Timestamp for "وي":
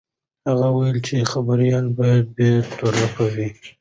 3.35-3.49